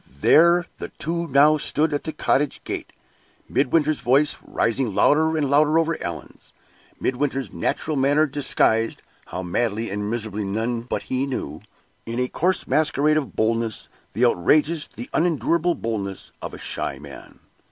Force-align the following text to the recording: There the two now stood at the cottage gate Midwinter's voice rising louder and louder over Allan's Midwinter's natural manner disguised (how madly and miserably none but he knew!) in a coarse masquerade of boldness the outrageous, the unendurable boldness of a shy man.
There 0.21 0.65
the 0.79 0.87
two 0.89 1.27
now 1.27 1.59
stood 1.59 1.93
at 1.93 2.05
the 2.05 2.11
cottage 2.11 2.63
gate 2.63 2.91
Midwinter's 3.47 3.99
voice 3.99 4.35
rising 4.43 4.95
louder 4.95 5.37
and 5.37 5.47
louder 5.47 5.77
over 5.77 5.95
Allan's 6.03 6.53
Midwinter's 6.99 7.53
natural 7.53 7.95
manner 7.95 8.25
disguised 8.25 9.03
(how 9.27 9.43
madly 9.43 9.91
and 9.91 10.09
miserably 10.09 10.43
none 10.43 10.81
but 10.81 11.03
he 11.03 11.27
knew!) 11.27 11.61
in 12.07 12.19
a 12.19 12.27
coarse 12.27 12.65
masquerade 12.67 13.15
of 13.15 13.35
boldness 13.35 13.89
the 14.13 14.25
outrageous, 14.25 14.87
the 14.87 15.07
unendurable 15.13 15.75
boldness 15.75 16.31
of 16.41 16.55
a 16.55 16.57
shy 16.57 16.97
man. 16.97 17.37